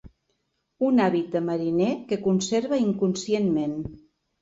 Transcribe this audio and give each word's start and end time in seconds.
Un 0.87 1.01
hàbit 1.03 1.29
de 1.35 1.43
mariner 1.51 1.91
que 2.09 2.21
conserva 2.25 2.83
inconscientment. 2.89 3.81